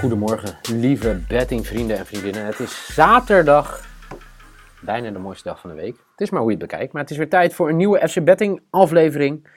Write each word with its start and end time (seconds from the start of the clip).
Goedemorgen, 0.00 0.58
lieve 0.72 1.20
bettingvrienden 1.28 1.98
en 1.98 2.06
vriendinnen. 2.06 2.46
Het 2.46 2.58
is 2.58 2.94
zaterdag, 2.94 3.88
bijna 4.80 5.10
de 5.10 5.18
mooiste 5.18 5.48
dag 5.48 5.60
van 5.60 5.70
de 5.70 5.76
week. 5.76 5.96
Het 6.10 6.20
is 6.20 6.30
maar 6.30 6.40
hoe 6.40 6.50
je 6.50 6.56
het 6.56 6.68
bekijkt, 6.68 6.92
maar 6.92 7.02
het 7.02 7.10
is 7.10 7.16
weer 7.16 7.28
tijd 7.28 7.54
voor 7.54 7.68
een 7.68 7.76
nieuwe 7.76 8.08
FC 8.08 8.24
Betting 8.24 8.62
aflevering. 8.70 9.48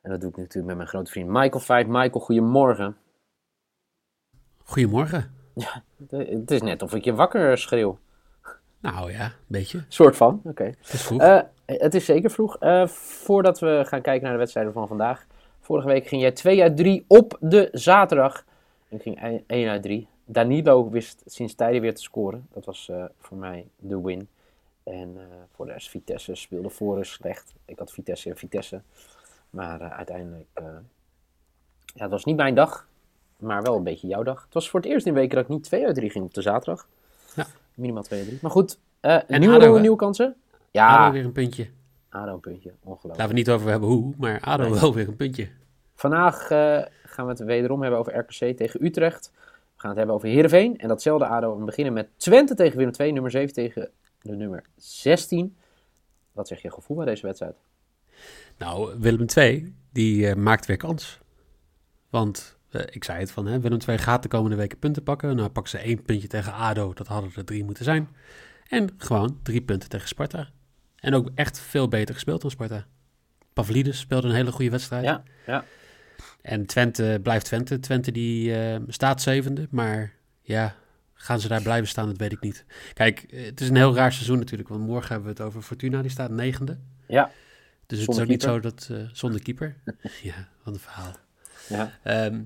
En 0.00 0.10
dat 0.10 0.20
doe 0.20 0.30
ik 0.30 0.36
natuurlijk 0.36 0.66
met 0.66 0.76
mijn 0.76 0.88
grote 0.88 1.10
vriend 1.10 1.28
Michael 1.28 1.60
Veit. 1.60 1.86
Michael, 1.86 2.24
goedemorgen. 2.24 2.96
Goedemorgen. 4.64 5.34
Ja, 5.54 5.82
het 6.08 6.50
is 6.50 6.62
net 6.62 6.82
of 6.82 6.94
ik 6.94 7.04
je 7.04 7.14
wakker 7.14 7.58
schreeuw. 7.58 7.98
Nou 8.80 9.12
ja, 9.12 9.24
een 9.24 9.32
beetje. 9.46 9.84
Soort 9.88 10.16
van, 10.16 10.40
oké. 10.44 10.64
Het 10.64 10.92
is 10.92 11.02
vroeg. 11.02 11.20
Eh, 11.20 11.40
het 11.66 11.94
is 11.94 12.04
zeker 12.04 12.30
vroeg. 12.30 12.56
Eh, 12.58 12.86
voordat 12.86 13.58
we 13.58 13.82
gaan 13.86 14.02
kijken 14.02 14.22
naar 14.22 14.32
de 14.32 14.38
wedstrijden 14.38 14.72
van 14.72 14.88
vandaag. 14.88 15.26
Vorige 15.60 15.88
week 15.88 16.06
ging 16.06 16.22
jij 16.22 16.32
2 16.32 16.62
uit 16.62 16.76
3 16.76 17.04
op 17.08 17.36
de 17.40 17.68
zaterdag. 17.72 18.44
En 18.88 19.00
ging 19.00 19.42
1 19.46 19.68
uit 19.68 19.82
3. 19.82 20.08
Danilo 20.24 20.90
wist 20.90 21.22
sinds 21.26 21.54
tijden 21.54 21.80
weer 21.80 21.94
te 21.94 22.02
scoren. 22.02 22.46
Dat 22.52 22.64
was 22.64 22.88
eh, 22.88 23.04
voor 23.18 23.36
mij 23.36 23.66
de 23.76 24.00
win. 24.00 24.28
En 24.82 25.14
eh, 25.16 25.24
voor 25.54 25.66
de 25.66 25.72
rest 25.72 25.90
Vitesse 25.90 26.34
speelde 26.34 26.70
voor 26.70 27.04
slecht. 27.04 27.54
Ik 27.64 27.78
had 27.78 27.92
Vitesse 27.92 28.30
en 28.30 28.36
Vitesse. 28.36 28.80
Maar 29.50 29.80
eh, 29.80 29.90
uiteindelijk... 29.90 30.46
ja, 31.94 32.02
het 32.02 32.10
was 32.10 32.24
niet 32.24 32.36
mijn 32.36 32.54
dag. 32.54 32.88
Maar 33.36 33.62
wel 33.62 33.76
een 33.76 33.82
beetje 33.82 34.06
jouw 34.08 34.22
dag. 34.22 34.44
Het 34.44 34.54
was 34.54 34.70
voor 34.70 34.80
het 34.80 34.88
eerst 34.88 35.06
in 35.06 35.14
weken 35.14 35.34
dat 35.36 35.44
ik 35.44 35.50
niet 35.50 35.62
2 35.62 35.86
uit 35.86 35.94
3 35.94 36.10
ging 36.10 36.24
op 36.24 36.34
de 36.34 36.42
zaterdag. 36.42 36.88
Ja. 37.34 37.46
Minimaal 37.74 38.02
2 38.02 38.18
uit 38.18 38.28
3. 38.28 38.40
Maar 38.42 38.50
goed, 38.50 38.78
En 39.00 39.24
nieuwe, 39.28 39.54
ADO, 39.54 39.78
nieuwe, 39.78 39.96
kansen. 39.96 40.36
Ja, 40.70 40.86
ADO 40.88 41.02
ADO, 41.02 41.12
weer 41.12 41.24
een 41.24 41.32
puntje. 41.32 41.68
een 42.10 42.40
puntje. 42.40 42.72
Ongelooflijk. 42.82 43.04
Laten 43.04 43.16
we 43.16 43.22
het 43.22 43.46
niet 43.46 43.50
over 43.50 43.70
hebben 43.70 43.88
hoe, 43.88 44.14
maar 44.18 44.40
ADO 44.40 44.62
Nee. 44.62 44.80
wel 44.80 44.94
weer 44.94 45.08
een 45.08 45.16
puntje. 45.16 45.48
Vandaag 45.96 46.50
eh, 46.50 46.82
gaan 47.04 47.24
we 47.24 47.30
het 47.30 47.44
wederom 47.44 47.82
hebben 47.82 47.98
over 47.98 48.18
RKC 48.18 48.56
tegen 48.56 48.84
Utrecht. 48.84 49.30
We 49.34 49.82
gaan 49.82 49.90
het 49.90 49.98
hebben 49.98 50.16
over 50.16 50.28
Heerenveen 50.28 50.78
en 50.78 50.88
datzelfde 50.88 51.26
ADO. 51.26 51.58
We 51.58 51.64
beginnen 51.64 51.92
met 51.92 52.08
Twente 52.16 52.54
tegen 52.54 52.78
Willem 52.78 52.92
II, 52.98 53.12
nummer 53.12 53.30
7 53.30 53.54
tegen 53.54 53.90
de 54.22 54.36
nummer 54.36 54.64
16. 54.76 55.56
Wat 56.32 56.48
zeg 56.48 56.62
je 56.62 56.72
gevoel 56.72 56.96
bij 56.96 57.06
deze 57.06 57.26
wedstrijd? 57.26 57.56
Nou, 58.58 58.98
Willem 58.98 59.26
II, 59.36 59.74
die 59.92 60.28
eh, 60.28 60.34
maakt 60.34 60.66
weer 60.66 60.76
kans. 60.76 61.18
Want 62.10 62.58
eh, 62.70 62.82
ik 62.90 63.04
zei 63.04 63.18
het 63.18 63.30
van, 63.30 63.46
hè, 63.46 63.60
Willem 63.60 63.78
II 63.88 63.98
gaat 63.98 64.22
de 64.22 64.28
komende 64.28 64.56
weken 64.56 64.78
punten 64.78 65.02
pakken. 65.02 65.36
Nou 65.36 65.48
pakken 65.48 65.70
ze 65.70 65.78
één 65.78 66.02
puntje 66.02 66.28
tegen 66.28 66.52
ADO, 66.52 66.92
dat 66.92 67.06
hadden 67.06 67.30
er 67.36 67.44
drie 67.44 67.64
moeten 67.64 67.84
zijn. 67.84 68.08
En 68.68 68.94
gewoon 68.98 69.40
drie 69.42 69.62
punten 69.62 69.88
tegen 69.88 70.08
Sparta. 70.08 70.48
En 70.96 71.14
ook 71.14 71.30
echt 71.34 71.58
veel 71.58 71.88
beter 71.88 72.14
gespeeld 72.14 72.40
dan 72.40 72.50
Sparta. 72.50 72.86
Pavlidis 73.52 73.98
speelde 73.98 74.28
een 74.28 74.34
hele 74.34 74.52
goede 74.52 74.70
wedstrijd. 74.70 75.04
Ja, 75.04 75.22
ja. 75.46 75.64
En 76.42 76.66
Twente 76.66 77.20
blijft 77.22 77.44
Twente. 77.44 77.80
Twente 77.80 78.12
die 78.12 78.54
eh, 78.60 78.80
staat 78.88 79.22
zevende, 79.22 79.66
maar 79.70 80.12
ja, 80.42 80.74
gaan 81.14 81.40
ze 81.40 81.48
daar 81.48 81.62
blijven 81.62 81.88
staan, 81.88 82.06
dat 82.08 82.16
weet 82.16 82.32
ik 82.32 82.40
niet. 82.40 82.64
Kijk, 82.92 83.26
het 83.30 83.60
is 83.60 83.68
een 83.68 83.76
heel 83.76 83.94
raar 83.94 84.12
seizoen 84.12 84.38
natuurlijk, 84.38 84.68
want 84.68 84.80
morgen 84.86 85.08
hebben 85.08 85.24
we 85.34 85.42
het 85.42 85.46
over 85.48 85.62
Fortuna, 85.62 86.02
die 86.02 86.10
staat 86.10 86.30
negende. 86.30 86.78
Ja, 87.08 87.30
Dus 87.86 88.00
het 88.00 88.08
is 88.08 88.18
ook 88.20 88.26
niet 88.28 88.42
zo 88.42 88.60
dat, 88.60 88.88
eh, 88.92 88.98
zonder 89.12 89.42
keeper. 89.42 89.76
ja, 90.22 90.48
wat 90.62 90.74
een 90.74 90.80
verhaal. 90.80 91.16
ja. 91.68 91.98
Ehm, 92.02 92.42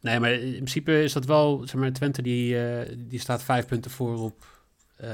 nee, 0.00 0.20
maar 0.20 0.32
in 0.32 0.52
principe 0.52 1.02
is 1.02 1.12
dat 1.12 1.24
wel, 1.24 1.62
zeg 1.66 1.74
maar, 1.80 1.92
Twente 1.92 2.22
die, 2.22 2.66
eh, 2.66 2.96
die 2.98 3.20
staat 3.20 3.42
vijf 3.42 3.66
punten 3.66 3.90
voor 3.90 4.18
op, 4.18 4.56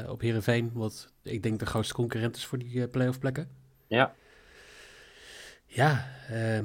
op 0.09 0.21
Heerenveen, 0.21 0.71
wat 0.73 1.13
ik 1.23 1.43
denk 1.43 1.59
de 1.59 1.67
grootste 1.67 1.95
concurrent 1.95 2.37
is 2.37 2.45
voor 2.45 2.59
die 2.59 2.89
play-off 2.89 3.19
plekken. 3.19 3.49
ja. 3.87 4.15
Ja, 5.67 6.09
ehm, 6.31 6.65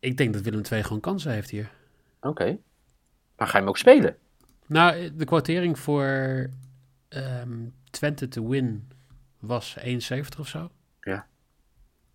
ik 0.00 0.16
denk 0.16 0.32
dat 0.32 0.42
Willem 0.42 0.62
II 0.72 0.82
gewoon 0.82 1.00
kansen 1.00 1.32
heeft 1.32 1.50
hier. 1.50 1.70
Oké. 2.20 2.58
Maar 3.36 3.46
ga 3.46 3.52
je 3.52 3.58
hem 3.58 3.68
ook 3.68 3.78
spelen? 3.78 4.16
Nou, 4.66 5.16
de 5.16 5.24
kwartering 5.24 5.78
voor 5.78 6.48
ehm, 7.08 7.66
Twente 7.90 8.28
te 8.28 8.48
win 8.48 8.88
was 9.38 9.76
1,70 9.78 10.38
of 10.38 10.48
zo. 10.48 10.70
Ja. 11.00 11.26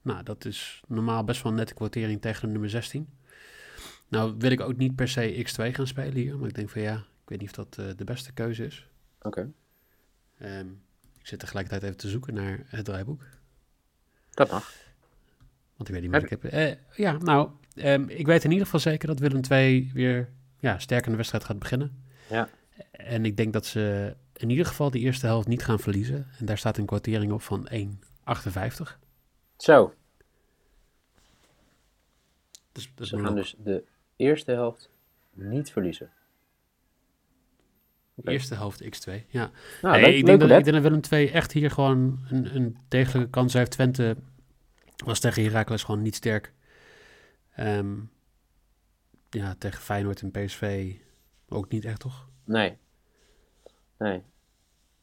Nou, 0.02 0.24
dat 0.24 0.46
is 0.46 0.82
normaal 0.88 1.24
best 1.24 1.44
wel 1.44 1.52
een 1.52 1.58
nette 1.58 1.74
kwartering 1.74 2.22
tegen 2.22 2.42
de 2.42 2.52
nummer 2.52 2.70
16. 2.70 3.10
Nou 4.08 4.36
wil 4.38 4.52
ik 4.52 4.62
ook 4.62 4.78
niet 4.78 4.96
per 4.96 5.08
se 5.08 5.46
X2 5.48 5.76
gaan 5.76 5.88
spelen 5.88 6.16
hier. 6.16 6.38
Maar 6.38 6.48
ik 6.48 6.56
denk 6.56 6.70
van 6.70 6.82
ja, 6.82 6.96
ik 6.96 7.30
weet 7.30 7.40
niet 7.40 7.50
of 7.50 7.56
dat 7.56 7.78
eh, 7.78 7.96
de 7.96 8.04
beste 8.04 8.34
keuze 8.34 8.66
is. 8.66 8.88
Oké. 9.22 9.52
Ehm, 10.38 10.68
ik 11.18 11.28
zit 11.28 11.40
tegelijkertijd 11.40 11.84
even 11.84 11.98
te 11.98 12.10
zoeken 12.10 12.34
naar 12.34 12.60
het 12.66 12.86
draaiboek. 12.86 13.24
Dat 14.32 14.52
mag. 14.52 14.74
Want 15.76 15.90
ik 15.90 15.94
weet 15.94 16.02
niet 16.02 16.12
meer. 16.12 16.24
Ik 16.24 16.30
heb, 16.30 16.44
eh, 16.44 16.76
ja, 16.96 17.18
nou, 17.18 17.50
ehm, 17.76 18.04
ik 18.08 18.26
weet 18.26 18.44
in 18.44 18.50
ieder 18.50 18.66
geval 18.66 18.80
zeker 18.80 19.08
dat 19.08 19.20
Willem 19.20 19.42
II 19.50 19.92
weer 19.94 20.30
ja, 20.60 20.80
sterk 20.80 21.06
in 21.06 21.12
de 21.12 21.18
wedstrijd 21.18 21.44
gaat 21.44 21.60
beginnen. 21.60 22.04
Ja. 22.30 22.50
En 22.92 23.26
ik 23.26 23.38
denk 23.38 23.54
dat 23.54 23.66
ze 23.66 24.16
in 24.34 24.50
ieder 24.50 24.66
geval 24.66 24.92
de 24.92 25.00
eerste 25.00 25.26
helft 25.26 25.48
niet 25.48 25.64
gaan 25.64 25.80
verliezen. 25.80 26.28
En 26.40 26.46
daar 26.46 26.58
staat 26.58 26.78
een 26.78 26.86
kwartering 26.86 27.32
op 27.32 27.42
van 27.42 27.70
1,58. 27.72 29.00
Zo, 29.58 29.94
Dus, 32.72 32.92
dus 32.96 33.10
ze 33.10 33.20
gaan 33.20 33.36
dus 33.36 33.56
de 33.64 33.84
eerste 34.16 34.52
helft 34.52 34.90
niet 35.34 35.72
verliezen. 35.72 36.12
De 38.14 38.32
eerste 38.32 38.56
helft 38.56 38.84
x2. 38.84 39.12
Ja. 39.28 39.52
Nou, 39.82 40.02
leuk, 40.02 40.16
ik, 40.16 40.26
denk 40.26 40.40
dat, 40.40 40.50
ik 40.50 40.64
denk 40.64 40.76
dat 40.76 40.82
Willem 40.82 41.02
II 41.12 41.28
echt 41.28 41.52
hier 41.52 41.72
gewoon 41.72 42.20
een, 42.30 42.56
een 42.56 42.78
degelijke 42.88 43.30
kans 43.30 43.54
heeft. 43.54 43.72
Twente 43.72 44.16
was 45.06 45.20
tegen 45.20 45.44
Heracles 45.44 45.84
gewoon 45.84 46.02
niet 46.02 46.16
sterk. 46.16 46.54
Ehm, 47.56 47.96
ja, 49.30 49.56
tegen 49.58 49.82
Feyenoord 49.82 50.22
en 50.22 50.32
PSV 50.32 50.94
ook 51.50 51.70
niet 51.70 51.86
echt, 51.86 52.00
toch? 52.00 52.28
Nee. 52.44 52.78
Nee. 53.98 54.24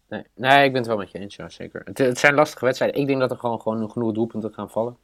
Nee. 0.09 0.25
nee, 0.35 0.65
ik 0.65 0.73
ben 0.73 0.81
het 0.81 0.87
wel 0.87 0.97
met 0.97 1.11
je 1.11 1.19
eens, 1.19 1.37
ja, 1.37 1.49
zeker. 1.49 1.83
Het, 1.85 1.99
het 1.99 2.19
zijn 2.19 2.35
lastige 2.35 2.65
wedstrijden. 2.65 3.01
Ik 3.01 3.07
denk 3.07 3.21
dat 3.21 3.31
er 3.31 3.37
gewoon, 3.37 3.61
gewoon 3.61 3.91
genoeg 3.91 4.13
doelpunten 4.13 4.55
gaan 4.55 4.71
vallen. 4.71 4.97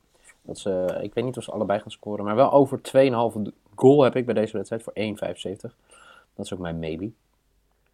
Dat 0.42 0.58
ze, 0.58 0.98
ik 1.02 1.14
weet 1.14 1.24
niet 1.24 1.36
of 1.36 1.44
ze 1.44 1.50
allebei 1.50 1.80
gaan 1.80 1.90
scoren, 1.90 2.24
maar 2.24 2.34
wel 2.34 2.52
over 2.52 2.80
2,5 3.46 3.52
goal 3.74 4.02
heb 4.02 4.16
ik 4.16 4.24
bij 4.24 4.34
deze 4.34 4.56
wedstrijd 4.56 4.82
voor 4.82 4.92
1,75. 4.92 5.76
Dat 6.34 6.44
is 6.44 6.52
ook 6.52 6.58
mijn 6.58 6.78
maybe. 6.78 7.10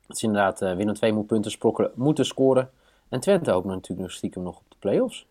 Het 0.06 0.16
is 0.16 0.22
inderdaad, 0.22 0.62
eh 0.62 0.74
Willem 0.74 0.94
2 0.94 1.12
moet 1.12 1.26
punten 1.26 1.50
sprokkelen, 1.50 1.92
moeten 1.94 2.26
scoren. 2.26 2.70
En 3.08 3.20
Twente 3.20 3.50
hoopt 3.50 3.66
natuurlijk 3.66 4.00
nog 4.00 4.12
stiekem 4.12 4.42
nog 4.42 4.58
op 4.58 4.64
de 4.68 4.76
play-offs. 4.78 5.26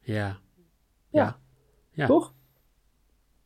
Ja. 0.00 0.38
Ja. 1.10 1.38
Ja. 1.90 2.06
Toch? 2.06 2.32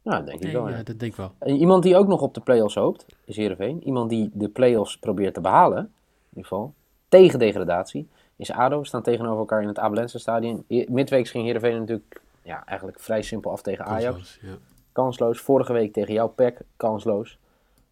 Nou, 0.05 0.17
dat 0.17 0.27
denk 0.27 0.43
ik 0.45 0.53
wel. 0.53 0.69
ja, 0.69 0.77
ja. 0.77 0.83
dat 0.83 0.99
denk 0.99 1.13
ik 1.13 1.17
wel. 1.17 1.33
En 1.39 1.57
Iemand 1.57 1.83
die 1.83 1.97
ook 1.97 2.07
nog 2.07 2.21
op 2.21 2.35
de 2.35 2.41
play-offs 2.41 2.75
hoopt, 2.75 3.07
is 3.25 3.37
Heerenveen. 3.37 3.83
Iemand 3.85 4.11
die 4.11 4.31
de 4.33 4.49
play-offs 4.49 4.99
probeert 4.99 5.35
te 5.35 5.41
behalen, 5.41 5.79
in 5.79 5.89
ieder 6.29 6.43
geval, 6.43 6.75
tegen 7.09 7.39
degradatie, 7.39 8.09
is 8.37 8.51
ADO. 8.51 8.79
We 8.81 8.87
staan 8.87 9.03
tegenover 9.03 9.39
elkaar 9.39 9.63
in 9.63 9.69
het 9.69 9.79
Abelense 9.79 10.19
stadion. 10.19 10.65
Midweeks 10.69 11.31
ging 11.31 11.45
Heerenveen 11.45 11.79
natuurlijk 11.79 12.21
ja, 12.43 12.65
eigenlijk 12.67 13.01
vrij 13.01 13.23
simpel 13.23 13.51
af 13.51 13.63
tegen 13.63 13.85
Ajax. 13.85 14.15
Kansloos, 14.15 14.39
Ja. 14.43 14.57
Kansloos. 14.93 15.41
Vorige 15.41 15.73
week 15.73 15.93
tegen 15.93 16.15
jouw 16.15 16.29
PEC, 16.29 16.61
kansloos. 16.77 17.39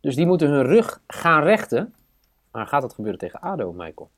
Dus 0.01 0.15
die 0.17 0.27
moeten 0.27 0.49
hun 0.49 0.63
rug 0.63 1.01
gaan 1.07 1.43
rechten. 1.43 1.95
Maar 2.51 2.67
gaat 2.67 2.83
dat 2.83 2.95
gebeuren 2.95 3.21
tegen 3.21 3.41
ADO, 3.41 3.73
Michael? 3.73 4.11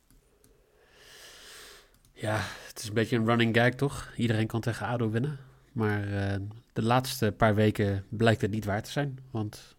ja, 2.12 2.36
het 2.68 2.78
is 2.78 2.88
een 2.88 2.94
beetje 2.94 3.16
een 3.16 3.26
running 3.26 3.56
gag, 3.56 3.70
toch? 3.74 4.12
Iedereen 4.16 4.46
kan 4.46 4.60
tegen 4.60 4.86
ADO 4.86 5.10
winnen. 5.10 5.38
Maar 5.74 6.02
eh, 6.12 6.36
de 6.72 6.82
laatste 6.82 7.32
paar 7.32 7.54
weken 7.54 8.04
blijkt 8.08 8.40
het 8.40 8.50
niet 8.50 8.64
waar 8.64 8.82
te 8.82 8.90
zijn. 8.90 9.18
Want 9.30 9.76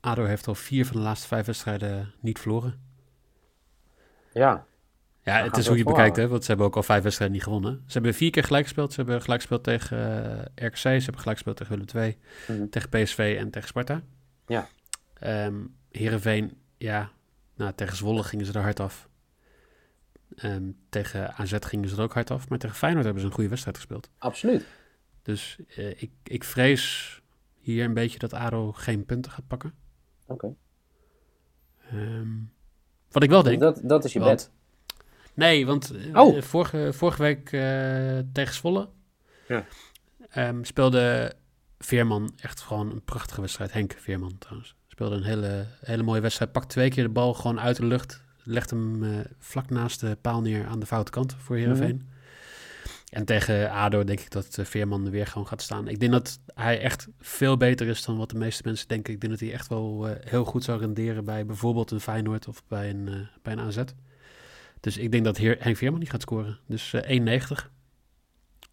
ADO 0.00 0.24
heeft 0.24 0.46
al 0.46 0.54
vier 0.54 0.86
van 0.86 0.96
de 0.96 1.02
laatste 1.02 1.26
vijf 1.26 1.46
wedstrijden 1.46 2.12
niet 2.20 2.38
verloren. 2.38 2.80
Ja, 4.32 4.66
Ja, 5.22 5.42
het 5.44 5.56
is 5.56 5.66
hoe 5.66 5.76
je 5.76 5.82
het 5.82 5.92
bekijkt, 5.92 6.16
hè? 6.16 6.28
Want 6.28 6.42
ze 6.42 6.48
hebben 6.48 6.66
ook 6.66 6.76
al 6.76 6.82
vijf 6.82 7.02
wedstrijden 7.02 7.36
niet 7.36 7.46
gewonnen. 7.46 7.82
Ze 7.86 7.92
hebben 7.92 8.14
vier 8.14 8.30
keer 8.30 8.44
gelijk 8.44 8.64
gespeeld. 8.64 8.92
Ze 8.92 9.00
hebben 9.00 9.22
gelijk 9.22 9.40
gespeeld 9.40 9.64
tegen 9.64 9.98
eh, 10.54 10.66
RKC. 10.66 10.76
Ze 10.76 10.88
hebben 10.88 11.18
gelijk 11.18 11.38
gespeeld 11.38 11.56
tegen 11.56 11.78
Willem 11.78 12.04
II. 12.04 12.18
Mhm. 12.48 12.68
Tegen 12.68 12.88
PSV 12.88 13.36
en 13.38 13.50
tegen 13.50 13.68
Sparta. 13.68 14.02
Ja. 14.46 14.68
Ehm 15.14 15.54
Heerenveen, 15.90 16.58
ja, 16.76 17.10
nou, 17.54 17.72
tegen 17.74 17.96
Zwolle 17.96 18.22
gingen 18.22 18.46
ze 18.46 18.52
er 18.52 18.60
hard 18.60 18.80
af. 18.80 19.08
Ehm, 20.36 20.70
tegen 20.88 21.34
AZ 21.34 21.54
gingen 21.60 21.88
ze 21.88 21.96
er 21.96 22.02
ook 22.02 22.14
hard 22.14 22.30
af, 22.30 22.48
maar 22.48 22.58
tegen 22.58 22.76
Feyenoord 22.76 23.04
hebben 23.04 23.22
ze 23.22 23.28
een 23.28 23.34
goede 23.34 23.50
wedstrijd 23.50 23.76
gespeeld. 23.76 24.10
Absoluut. 24.18 24.66
Dus 25.26 25.58
eh, 25.76 26.02
ik, 26.02 26.10
ik 26.22 26.44
vrees 26.44 27.20
hier 27.58 27.84
een 27.84 27.94
beetje 27.94 28.18
dat 28.18 28.32
ADO 28.32 28.72
geen 28.72 29.04
punten 29.04 29.30
gaat 29.32 29.46
pakken. 29.46 29.74
Oké. 30.26 30.54
Ehm, 31.90 32.28
wat 33.10 33.22
ik 33.22 33.30
wel 33.30 33.42
denk... 33.42 33.60
Dat, 33.60 33.80
dat 33.82 34.04
is 34.04 34.12
je 34.12 34.18
want- 34.18 34.30
bed. 34.30 34.50
Nee, 35.34 35.66
want 35.66 35.90
eh, 35.90 36.20
Oh. 36.20 36.42
vorige, 36.42 36.92
vorige 36.92 37.22
week 37.22 37.52
eh, 37.52 38.18
tegen 38.32 38.54
Zwolle 38.54 38.88
Ja. 39.48 39.66
ehm, 40.28 40.62
speelde 40.64 41.34
Veerman 41.78 42.32
echt 42.36 42.60
gewoon 42.60 42.90
een 42.90 43.02
prachtige 43.04 43.40
wedstrijd. 43.40 43.72
Henk 43.72 43.92
Veerman 43.98 44.38
trouwens. 44.38 44.74
Speelde 44.86 45.16
een 45.16 45.22
hele, 45.22 45.66
hele 45.80 46.02
mooie 46.02 46.20
wedstrijd. 46.20 46.52
Pakt 46.52 46.68
twee 46.68 46.90
keer 46.90 47.04
de 47.04 47.10
bal 47.10 47.34
gewoon 47.34 47.60
uit 47.60 47.76
de 47.76 47.86
lucht. 47.86 48.22
Legt 48.42 48.70
hem 48.70 49.02
eh, 49.04 49.18
vlak 49.38 49.70
naast 49.70 50.00
de 50.00 50.18
paal 50.20 50.40
neer 50.40 50.66
aan 50.66 50.80
de 50.80 50.86
foute 50.86 51.10
kant 51.10 51.34
voor 51.38 51.56
Heerenveen. 51.56 52.08
En 53.10 53.24
tegen 53.24 53.70
ADO 53.70 54.04
denk 54.04 54.20
ik 54.20 54.30
dat 54.30 54.58
eh, 54.58 54.64
Veerman 54.64 55.04
er 55.04 55.10
weer 55.10 55.26
gewoon 55.26 55.46
gaat 55.46 55.62
staan. 55.62 55.88
Ik 55.88 56.00
denk 56.00 56.12
dat 56.12 56.38
hij 56.54 56.80
echt 56.80 57.08
veel 57.20 57.56
beter 57.56 57.86
is 57.86 58.04
dan 58.04 58.16
wat 58.16 58.30
de 58.30 58.38
meeste 58.38 58.62
mensen 58.64 58.88
denken. 58.88 59.14
Ik 59.14 59.20
denk 59.20 59.32
dat 59.32 59.42
hij 59.42 59.52
echt 59.52 59.68
wel 59.68 60.08
eh, 60.08 60.30
heel 60.30 60.44
goed 60.44 60.64
zou 60.64 60.80
renderen 60.80 61.24
bij 61.24 61.46
bijvoorbeeld 61.46 61.90
een 61.90 62.00
Feyenoord 62.00 62.48
of 62.48 62.62
bij 62.68 62.90
een, 62.90 63.08
eh, 63.08 63.14
bij 63.42 63.52
een 63.52 63.60
AZ. 63.60 63.82
Dus 64.80 64.96
ik 64.96 65.12
denk 65.12 65.24
dat 65.24 65.36
Heer, 65.36 65.56
Henk 65.58 65.76
Veerman 65.76 66.00
niet 66.00 66.10
gaat 66.10 66.22
scoren. 66.22 66.58
Dus 66.66 66.92
eh 66.92 67.10
1,90 67.10 67.70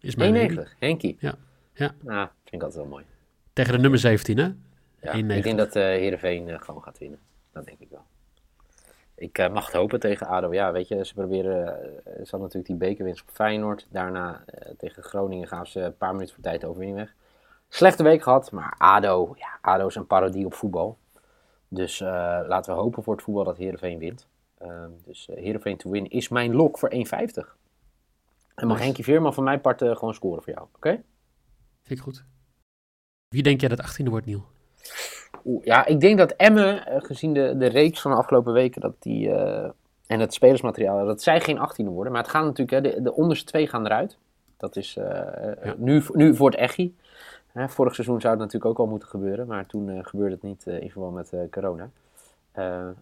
is 0.00 0.14
mijn 0.14 0.32
baby. 0.32 0.54
1,90. 0.54 0.74
Henkie. 0.78 1.16
Ja. 1.20 1.34
Ja. 1.74 1.94
Nou, 2.00 2.28
vind 2.42 2.54
ik 2.54 2.62
altijd 2.62 2.80
wel 2.80 2.90
mooi. 2.90 3.04
Tegen 3.52 3.72
de 3.72 3.78
nummer 3.78 3.98
17, 3.98 4.38
hè? 4.38 4.44
Ja, 5.00 5.12
1,90. 5.12 5.36
ik 5.36 5.42
denk 5.42 5.58
dat 5.58 5.76
eh 5.76 5.82
Heerenveen 5.82 6.60
gewoon 6.60 6.82
gaat 6.82 6.98
winnen. 6.98 7.18
Dat 7.52 7.64
denk 7.64 7.80
ik 7.80 7.88
wel. 7.90 8.04
Ik 9.16 9.38
eh, 9.38 9.52
mag 9.52 9.66
het 9.66 9.74
hopen 9.74 10.00
tegen 10.00 10.26
ADO. 10.26 10.52
Ja, 10.52 10.72
weet 10.72 10.88
je, 10.88 11.04
ze 11.04 11.14
proberen... 11.14 11.66
eh, 11.66 12.02
ze 12.04 12.30
hadden 12.30 12.40
natuurlijk 12.40 12.66
die 12.66 12.76
bekerwinst 12.76 13.22
op 13.22 13.28
Feyenoord. 13.30 13.86
Daarna 13.90 14.44
eh, 14.46 14.70
tegen 14.76 15.02
Groningen 15.02 15.48
gaven 15.48 15.66
ze 15.66 15.80
een 15.80 15.96
paar 15.96 16.12
minuten 16.12 16.34
voor 16.34 16.42
tijd 16.42 16.60
de 16.60 16.66
overwinning 16.66 16.98
weg. 16.98 17.14
Slechte 17.68 18.02
week 18.02 18.22
gehad, 18.22 18.50
maar 18.50 18.74
ADO... 18.78 19.34
Ja, 19.38 19.58
ADO 19.60 19.86
is 19.86 19.94
een 19.94 20.06
parodie 20.06 20.46
op 20.46 20.54
voetbal. 20.54 20.98
Dus 21.68 21.98
laten 21.98 22.74
we 22.74 22.80
hopen 22.80 23.02
voor 23.02 23.14
het 23.14 23.22
voetbal 23.22 23.44
dat 23.44 23.56
Heerenveen 23.56 23.98
wint. 23.98 24.28
Ehm, 24.58 24.90
dus 25.04 25.28
Heerenveen 25.34 25.76
to 25.76 25.90
win 25.90 26.10
is 26.10 26.28
mijn 26.28 26.54
lok 26.54 26.78
voor 26.78 26.90
1,50. 26.92 26.96
En 28.54 28.66
mag 28.66 28.76
Nice. 28.76 28.82
Henkie 28.82 29.04
Veerman 29.04 29.34
van 29.34 29.44
mijn 29.44 29.60
part 29.60 29.82
gewoon 29.82 30.14
scoren 30.14 30.42
voor 30.42 30.52
jou, 30.52 30.66
oké? 30.74 30.90
Vind 31.82 31.98
ik 31.98 32.00
goed. 32.00 32.24
Wie 33.28 33.42
denk 33.42 33.60
jij 33.60 33.68
dat 33.68 34.00
18e 34.00 34.08
wordt, 34.08 34.26
Niel? 34.26 34.44
Oeh, 35.44 35.64
ja, 35.64 35.86
ik 35.86 36.00
denk 36.00 36.18
dat 36.18 36.32
Emmen, 36.32 36.86
eh, 36.86 37.02
gezien 37.02 37.32
de, 37.32 37.56
de 37.56 37.66
reeks 37.66 38.00
van 38.00 38.10
de 38.10 38.16
afgelopen 38.16 38.52
weken, 38.52 38.80
dat 38.80 38.94
die, 38.98 39.30
eh, 39.30 39.70
en 40.06 40.20
het 40.20 40.34
spelersmateriaal, 40.34 41.06
dat 41.06 41.22
zij 41.22 41.40
geen 41.40 41.58
18e 41.58 41.88
worden. 41.88 42.12
Maar 42.12 42.22
het 42.22 42.30
gaan 42.30 42.44
natuurlijk, 42.44 42.84
hè, 42.84 42.92
de, 42.94 43.02
de 43.02 43.14
onderste 43.14 43.44
twee 43.44 43.66
gaan 43.66 43.84
eruit. 43.84 44.16
Dat 44.56 44.76
is 44.76 44.96
eh, 44.96 45.04
Ja. 45.64 45.74
nu, 45.76 46.02
nu 46.12 46.36
voor 46.36 46.50
het 46.50 46.58
echi. 46.58 46.96
Hè, 47.52 47.68
vorig 47.68 47.94
seizoen 47.94 48.20
zou 48.20 48.32
het 48.32 48.42
natuurlijk 48.42 48.70
ook 48.70 48.78
al 48.78 48.86
moeten 48.86 49.08
gebeuren, 49.08 49.46
maar 49.46 49.66
toen 49.66 50.04
gebeurde 50.04 50.34
het 50.34 50.42
niet 50.42 50.66
in 50.66 50.90
verband 50.90 51.14
met 51.14 51.50
corona. 51.50 51.90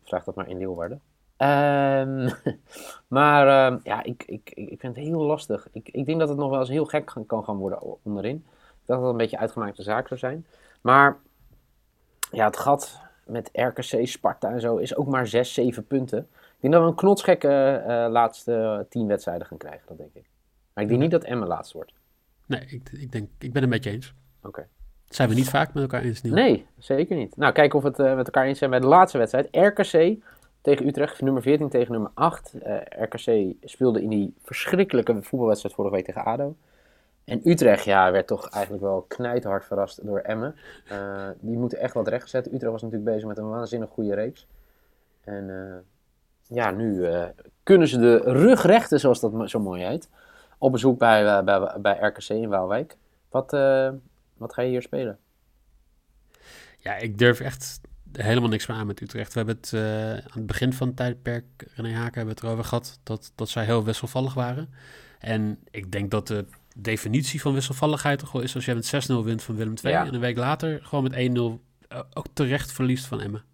Vraag 0.03 0.25
dat 0.25 0.35
maar 0.35 0.49
in 0.49 0.59
Leeuwarden. 0.59 1.01
Ehm, 1.37 2.31
maar 3.19 3.49
ehm, 3.49 3.79
ja, 3.83 4.03
ik, 4.03 4.23
ik, 4.27 4.51
ik 4.55 4.81
vind 4.81 4.97
het 4.97 5.05
heel 5.05 5.23
lastig. 5.23 5.69
Ik, 5.73 5.89
ik 5.93 6.07
denk 6.07 6.19
dat 6.19 6.29
het 6.29 6.39
nog 6.39 6.51
wel 6.51 6.59
eens 6.61 6.69
heel 6.69 6.85
gek 6.85 7.13
kan 7.27 7.45
gaan 7.45 7.57
worden 7.57 7.79
onderin. 8.03 8.45
Dat 8.85 9.01
het 9.01 9.11
een 9.11 9.17
beetje 9.17 9.39
uitgemaakte 9.39 9.83
zaak 9.83 10.09
zou 10.09 10.21
zijn. 10.21 10.47
Maar 10.81 11.19
ja, 12.33 12.47
het 12.47 12.57
gat 12.57 13.01
met 13.27 13.51
RKC, 13.53 14.07
Sparta 14.07 14.51
en 14.51 14.61
zo 14.61 14.77
is 14.77 14.97
ook 14.97 15.07
maar 15.07 15.27
6, 15.27 15.55
7 15.55 15.87
punten. 15.87 16.19
Ik 16.19 16.61
denk 16.61 16.73
dat 16.73 16.83
we 16.83 16.89
een 16.89 16.95
knotsgekke 16.95 17.83
eh, 17.87 18.07
laatste 18.11 18.87
10 18.89 19.07
wedstrijden 19.07 19.47
gaan 19.47 19.59
krijgen, 19.59 19.83
dat 19.89 19.97
denk 19.97 20.15
ik. 20.15 20.25
Maar 20.75 20.85
ik 20.85 20.91
denk 20.91 21.01
niet 21.01 21.11
dat 21.11 21.25
Emmen 21.25 21.49
laatst 21.49 21.73
wordt. 21.73 21.93
Nee, 22.47 22.61
ik, 22.61 22.91
ik, 22.93 23.13
denk, 23.13 23.29
ik 23.39 23.53
ben 23.53 23.63
het 23.63 23.71
met 23.71 23.85
je 23.85 23.91
eens. 23.91 24.15
Oké. 24.43 24.67
Zijn 25.09 25.29
we 25.29 25.35
niet 25.35 25.49
vaak 25.49 25.75
met 25.75 25.83
elkaar 25.83 26.03
eens, 26.03 26.23
Niel. 26.23 26.35
Nee, 26.35 26.67
zeker 26.79 27.17
niet. 27.17 27.37
Nou, 27.37 27.53
kijken 27.53 27.77
of 27.77 27.83
we 27.83 27.89
het 27.89 27.99
eh, 27.99 28.17
met 28.17 28.27
elkaar 28.27 28.47
eens 28.47 28.59
zijn 28.59 28.71
bij 28.71 28.81
de 28.81 28.87
laatste 28.87 29.19
wedstrijd. 29.19 29.49
RKC 29.51 30.23
tegen 30.61 30.87
Utrecht, 30.87 31.21
nummer 31.21 31.43
14 31.43 31.69
tegen 31.69 31.93
nummer 31.93 32.11
8. 32.15 32.55
Eh, 32.55 32.77
RKC 32.89 33.55
speelde 33.63 34.03
in 34.03 34.09
die 34.09 34.35
verschrikkelijke 34.43 35.23
voetbalwedstrijd 35.23 35.75
vorige 35.75 35.95
week 35.95 36.05
tegen 36.05 36.25
ADO. 36.25 36.57
En 37.25 37.41
Utrecht, 37.49 37.85
ja, 37.85 38.13
werd 38.13 38.27
toch 38.27 38.49
eigenlijk 38.49 38.83
wel 38.85 39.05
knijthard 39.09 39.65
verrast 39.65 40.07
door 40.07 40.19
Emmen. 40.19 40.55
Eh, 40.89 41.29
die 41.41 41.57
moeten 41.57 41.79
echt 41.79 41.95
wat 41.95 42.09
rechtgezet. 42.09 42.47
Utrecht 42.47 42.73
was 42.73 42.83
natuurlijk 42.83 43.11
bezig 43.11 43.29
met 43.29 43.39
een 43.39 43.49
waanzinnig 43.49 43.91
goede 43.91 44.15
reeks. 44.15 44.47
En 45.25 45.51
eh, 45.51 46.57
ja, 46.57 46.71
nu 46.71 47.07
eh, 47.07 47.25
kunnen 47.63 47.89
ze 47.89 47.99
de 47.99 48.17
rug 48.17 48.63
rechten, 48.63 49.01
zoals 49.01 49.21
dat 49.21 49.51
zo 49.51 49.61
mooi 49.61 49.85
heet. 49.85 50.09
Op 50.59 50.73
bezoek 50.73 50.99
bij, 50.99 51.45
bij, 51.45 51.81
bij 51.81 51.99
RKC 52.01 52.29
in 52.29 52.49
Waalwijk. 52.49 52.97
Wat, 53.29 53.51
wat 54.37 54.53
ga 54.53 54.63
je 54.63 54.69
hier 54.69 54.83
spelen? 54.83 55.19
Ja, 56.79 56.97
ik 56.97 57.19
durf 57.19 57.41
echt 57.41 57.81
helemaal 58.13 58.49
niks 58.49 58.67
meer 58.67 58.77
aan 58.77 58.87
met 58.87 59.01
Utrecht. 59.01 59.33
We 59.33 59.39
hebben 59.39 59.57
het 59.57 59.73
aan 60.25 60.39
het 60.39 60.47
begin 60.47 60.73
van 60.73 60.87
het 60.87 60.97
tijdperk, 60.97 61.45
René 61.75 61.95
Haken, 61.95 62.17
hebben 62.17 62.35
het 62.35 62.45
erover 62.45 62.65
gehad, 62.65 62.99
dat, 63.03 63.33
dat 63.35 63.49
zij 63.49 63.65
heel 63.65 63.85
wisselvallig 63.85 64.35
waren. 64.35 64.75
En 65.19 65.59
ik 65.71 65.93
denk 65.93 66.11
dat 66.11 66.27
de 66.27 66.47
definitie 66.77 67.41
van 67.41 67.55
wisselvalligheid 67.55 68.19
toch 68.19 68.33
wel 68.33 68.43
is 68.43 68.55
als 68.55 68.65
jij 68.65 68.75
met 68.75 69.09
6-0 69.11 69.15
wint 69.25 69.43
van 69.43 69.57
Willem 69.57 69.75
II 69.85 69.95
Ja. 69.95 70.07
en 70.07 70.15
een 70.15 70.21
week 70.21 70.37
later 70.37 70.85
gewoon 70.85 71.03
met 71.05 71.13
1-0 71.13 71.61
eh, 71.89 72.01
ook 72.13 72.27
terecht 72.33 72.73
verliest 72.73 73.07
van 73.07 73.21
Emmen. 73.21 73.45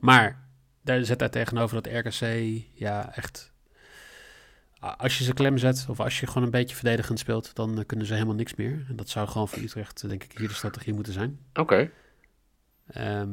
Maar 0.00 0.48
daar 0.82 1.04
zet 1.04 1.20
hij 1.20 1.28
tegenover 1.28 1.82
dat 1.82 1.92
RKC 2.06 2.20
ja 2.74 3.14
echt 3.14 3.52
als 4.96 5.18
je 5.18 5.24
ze 5.24 5.32
klem 5.34 5.58
zet 5.58 5.86
of 5.88 6.00
als 6.00 6.20
je 6.20 6.26
gewoon 6.26 6.42
een 6.42 6.50
beetje 6.50 6.76
verdedigend 6.76 7.18
speelt, 7.18 7.54
dan 7.54 7.78
eh, 7.78 7.86
kunnen 7.86 8.06
ze 8.06 8.12
helemaal 8.14 8.34
niks 8.34 8.54
meer. 8.54 8.84
En 8.88 8.96
dat 8.96 9.08
zou 9.08 9.28
gewoon 9.28 9.48
voor 9.48 9.62
Utrecht, 9.62 10.02
eh, 10.02 10.08
denk 10.08 10.24
ik, 10.24 10.38
hier 10.38 10.48
de 10.48 10.54
strategie 10.54 10.94
moeten 10.94 11.12
zijn. 11.12 11.38
Oké. 11.54 11.90
Ehm, 12.86 13.30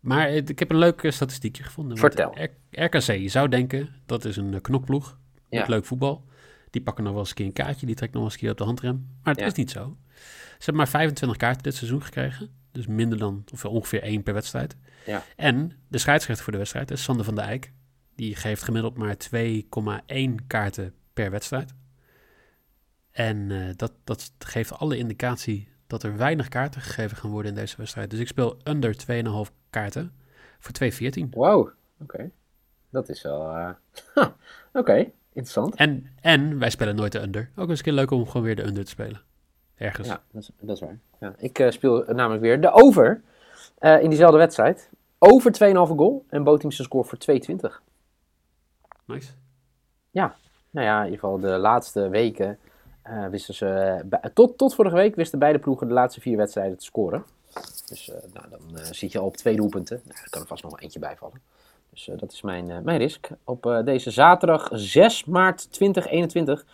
maar 0.00 0.30
ik 0.30 0.58
heb 0.58 0.70
een 0.70 0.78
leuk 0.78 1.06
statistiekje 1.08 1.62
gevonden. 1.62 1.96
Vertel. 1.98 2.36
RKC, 2.70 3.00
je 3.06 3.28
zou 3.28 3.48
denken, 3.48 3.94
dat 4.06 4.24
is 4.24 4.36
een 4.36 4.60
knokploeg 4.60 5.18
Ja. 5.48 5.58
met 5.58 5.68
leuk 5.68 5.84
voetbal. 5.84 6.24
Die 6.70 6.82
pakken 6.82 7.04
nog 7.04 7.12
wel 7.12 7.20
eens 7.22 7.28
een 7.30 7.36
keer 7.36 7.46
een 7.46 7.52
kaartje, 7.52 7.86
die 7.86 7.94
trekken 7.94 8.20
nog 8.20 8.22
wel 8.22 8.22
eens 8.24 8.32
een 8.34 8.40
keer 8.40 8.50
op 8.50 8.56
de 8.58 8.64
handrem. 8.64 9.08
Maar 9.22 9.32
het 9.34 9.42
Ja. 9.42 9.48
is 9.48 9.54
niet 9.54 9.70
zo. 9.70 9.96
Ze 10.48 10.54
hebben 10.64 10.74
maar 10.76 10.88
25 10.88 11.38
kaarten 11.38 11.62
dit 11.62 11.74
seizoen 11.74 12.02
gekregen. 12.02 12.50
Dus 12.72 12.86
minder 12.86 13.18
dan, 13.18 13.44
of 13.52 13.64
ongeveer 13.64 14.02
één 14.02 14.22
per 14.22 14.34
wedstrijd. 14.34 14.76
Ja. 15.06 15.22
En 15.36 15.72
de 15.88 15.98
scheidsrechter 15.98 16.44
voor 16.44 16.52
de 16.52 16.58
wedstrijd 16.58 16.90
is 16.90 17.02
Sander 17.02 17.24
van 17.24 17.34
der 17.34 17.44
Eyck. 17.44 17.72
Die 18.14 18.34
geeft 18.36 18.62
gemiddeld 18.62 18.96
maar 18.96 19.16
2,1 19.34 20.34
kaarten 20.46 20.94
per 21.12 21.30
wedstrijd. 21.30 21.74
En 23.10 23.50
eh, 23.50 23.68
dat, 23.76 23.92
dat 24.04 24.32
geeft 24.38 24.72
alle 24.72 24.96
indicatie 24.96 25.68
dat 25.86 26.02
er 26.02 26.16
weinig 26.16 26.48
kaarten 26.48 26.80
gegeven 26.80 27.16
gaan 27.16 27.30
worden 27.30 27.50
in 27.50 27.56
deze 27.58 27.76
wedstrijd. 27.76 28.10
Dus 28.10 28.20
ik 28.20 28.26
speel 28.28 28.56
under 28.64 28.96
2,5 29.48 29.54
kaarten 29.70 30.12
voor 30.58 30.72
2,14. 31.22 31.28
Wow, 31.30 31.68
oké. 32.00 32.30
Dat 32.90 33.08
is 33.08 33.22
wel... 33.22 33.50
eh, 33.56 33.70
Oké, 34.72 35.10
interessant. 35.28 35.74
En, 35.74 36.06
en 36.20 36.58
wij 36.58 36.70
spelen 36.70 36.96
nooit 36.96 37.12
de 37.12 37.22
under. 37.22 37.50
Ook 37.56 37.68
eens 37.68 37.78
een 37.78 37.84
keer 37.84 37.92
leuk 37.92 38.10
om 38.10 38.26
gewoon 38.26 38.42
weer 38.42 38.56
de 38.56 38.66
under 38.66 38.84
te 38.84 38.90
spelen. 38.90 39.20
Ergens. 39.76 40.08
Ja, 40.08 40.22
dat 40.30 40.42
is, 40.42 40.50
dat 40.60 40.76
is 40.76 40.80
waar. 40.80 40.98
Ja, 41.20 41.34
ik 41.38 41.58
eh, 41.58 41.70
speel 41.70 42.04
namelijk 42.06 42.42
weer 42.42 42.60
de 42.60 42.70
over 42.72 43.22
eh, 43.78 44.02
in 44.02 44.08
diezelfde 44.08 44.38
wedstrijd. 44.38 44.90
Over 45.18 45.52
2,5 45.52 45.72
goal 45.72 46.24
en 46.28 46.44
bood 46.44 46.60
zijn 46.60 46.72
score 46.72 47.04
voor 47.04 47.18
2,20. 47.18 47.82
Nice. 49.04 49.30
Nou 50.70 50.86
ja, 50.86 50.98
in 50.98 51.04
ieder 51.04 51.20
geval 51.20 51.38
de 51.38 51.58
laatste 51.58 52.08
weken 52.08 52.58
eh, 53.02 53.26
wisten 53.26 53.54
ze... 53.54 54.00
tot, 54.34 54.58
tot 54.58 54.74
vorige 54.74 54.96
week 54.96 55.14
wisten 55.14 55.38
beide 55.38 55.58
ploegen 55.58 55.88
de 55.88 55.94
laatste 55.94 56.20
vier 56.20 56.36
wedstrijden 56.36 56.78
te 56.78 56.84
scoren. 56.84 57.24
Dus 57.86 58.12
nou, 58.32 58.48
dan 58.50 58.78
zit 58.94 59.12
je 59.12 59.18
al 59.18 59.26
op 59.26 59.36
twee 59.36 59.56
doelpunten. 59.56 60.00
Nou, 60.04 60.18
er 60.22 60.30
kan 60.30 60.40
er 60.40 60.46
vast 60.46 60.62
nog 60.62 60.80
eentje 60.80 60.98
bijvallen. 60.98 61.40
Dus 61.98 62.08
eh, 62.08 62.18
dat 62.18 62.32
is 62.32 62.42
mijn, 62.42 62.70
eh, 62.70 62.78
mijn 62.78 62.98
risk. 62.98 63.28
Op 63.44 63.66
eh, 63.66 63.84
deze 63.84 64.10
zaterdag 64.10 64.68
6 64.72 65.24
maart 65.24 65.72
2021. 65.72 66.66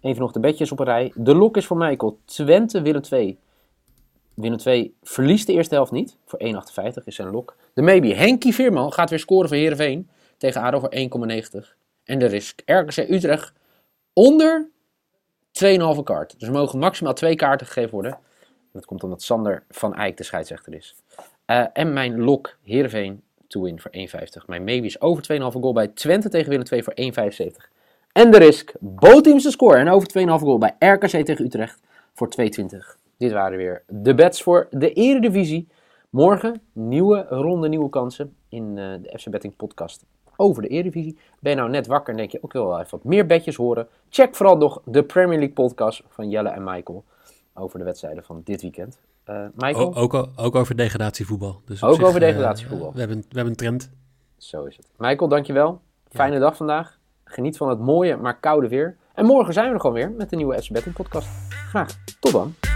Even 0.00 0.20
nog 0.20 0.32
de 0.32 0.40
bedjes 0.40 0.72
op 0.72 0.78
een 0.78 0.84
rij. 0.84 1.12
De 1.14 1.34
lok 1.34 1.56
is 1.56 1.66
voor 1.66 1.76
Michael. 1.76 2.18
Twente, 2.24 2.82
Willem 2.82 3.02
2. 3.02 3.38
Willem 4.34 4.56
2 4.56 4.94
verliest 5.02 5.46
de 5.46 5.52
eerste 5.52 5.74
helft 5.74 5.92
niet. 5.92 6.16
Voor 6.24 6.38
1,58 6.38 7.04
is 7.04 7.14
zijn 7.14 7.30
lok. 7.30 7.56
De 7.72 7.82
maybe. 7.82 8.14
Henkie 8.14 8.54
Veerman 8.54 8.92
gaat 8.92 9.10
weer 9.10 9.18
scoren 9.18 9.48
voor 9.48 9.56
Heerenveen. 9.56 10.08
Tegen 10.36 10.60
ADO 10.60 10.78
voor 10.78 10.94
1,90. 10.94 11.74
En 12.04 12.18
de 12.18 12.26
risk. 12.26 12.62
RKC 12.64 12.96
Utrecht 12.96 13.52
onder 14.12 14.68
2,5 15.52 16.02
kaart. 16.04 16.34
Dus 16.38 16.48
er 16.48 16.54
mogen 16.54 16.78
maximaal 16.78 17.14
twee 17.14 17.36
kaarten 17.36 17.66
gegeven 17.66 17.90
worden. 17.90 18.18
Dat 18.72 18.84
komt 18.84 19.02
omdat 19.02 19.22
Sander 19.22 19.64
van 19.68 19.94
Eyck 19.94 20.16
de 20.16 20.24
scheidsrechter 20.24 20.74
is. 20.74 20.94
En 21.72 21.92
mijn 21.92 22.20
lok 22.20 22.56
Heerenveen 22.62 23.22
to 23.48 23.62
win 23.62 23.80
voor 23.80 23.90
1,50. 23.90 24.46
Mijn 24.46 24.64
maybe 24.64 24.86
is 24.86 25.00
over 25.00 25.22
2,5 25.32 25.38
goal 25.38 25.72
bij 25.72 25.88
Twente 25.88 26.28
tegen 26.28 26.48
Willem 26.48 26.64
2 26.64 26.82
voor 26.82 26.94
1,75. 26.96 27.76
En 28.12 28.30
de 28.30 28.38
risk. 28.38 28.72
Bootteams 28.80 29.42
te 29.42 29.50
score. 29.50 29.76
En 29.76 29.88
over 29.88 30.08
2,5 30.18 30.24
goal 30.24 30.58
bij 30.58 30.74
RKC 30.78 31.24
tegen 31.24 31.44
Utrecht 31.44 31.80
voor 32.14 32.28
2,20. 32.40 32.46
Dit 33.16 33.32
waren 33.32 33.58
weer 33.58 33.82
de 33.86 34.14
bets 34.14 34.42
voor 34.42 34.66
de 34.70 34.92
Eredivisie. 34.92 35.68
Morgen 36.10 36.60
nieuwe 36.72 37.26
ronde, 37.28 37.68
nieuwe 37.68 37.88
kansen 37.88 38.34
in 38.48 38.78
eh, 38.78 38.92
de 39.02 39.18
FC 39.18 39.30
Betting 39.30 39.56
podcast. 39.56 40.04
over 40.36 40.62
de 40.62 40.68
Eredivisie. 40.68 41.18
Ben 41.40 41.52
je 41.52 41.58
nou 41.58 41.70
net 41.70 41.86
wakker 41.86 42.10
en 42.10 42.18
denk 42.18 42.30
je 42.30 42.42
ook 42.42 42.52
wil 42.52 42.66
wel 42.66 42.78
even 42.78 42.90
wat 42.90 43.04
meer 43.04 43.26
bedjes 43.26 43.56
horen? 43.56 43.88
Check 44.08 44.34
vooral 44.34 44.56
nog 44.56 44.82
de 44.84 45.02
Premier 45.02 45.38
League 45.38 45.54
podcast 45.54 46.02
van 46.08 46.30
Jelle 46.30 46.48
en 46.48 46.64
Michael 46.64 47.04
over 47.54 47.78
de 47.78 47.84
wedstrijden 47.84 48.24
van 48.24 48.40
dit 48.44 48.62
weekend. 48.62 48.98
Uh, 49.30 49.46
Michael? 49.54 49.94
O, 49.94 50.00
ook, 50.00 50.28
ook 50.36 50.54
over 50.54 50.76
degradatievoetbal. 50.76 51.60
Dus 51.64 51.82
ook 51.82 51.94
zich, 51.94 52.04
over 52.04 52.20
degradatievoetbal. 52.20 52.88
Uh, 52.88 52.94
we, 52.94 52.98
hebben, 52.98 53.18
we 53.18 53.24
hebben 53.28 53.52
een 53.52 53.56
trend. 53.56 53.90
Zo 54.36 54.64
is 54.64 54.76
het. 54.76 54.86
Michael, 54.96 55.28
dankjewel. 55.28 55.80
Fijne 56.08 56.34
ja. 56.34 56.40
dag 56.40 56.56
vandaag. 56.56 56.98
Geniet 57.24 57.56
van 57.56 57.68
het 57.68 57.78
mooie, 57.78 58.16
maar 58.16 58.40
koude 58.40 58.68
weer. 58.68 58.96
En 59.14 59.26
morgen 59.26 59.52
zijn 59.52 59.66
we 59.68 59.74
er 59.74 59.80
gewoon 59.80 59.96
weer 59.96 60.10
met 60.10 60.30
de 60.30 60.36
nieuwe 60.36 60.62
FC 60.62 60.72
Betting 60.72 60.94
podcast. 60.94 61.28
Graag. 61.48 61.96
Tot 62.20 62.32
dan. 62.32 62.67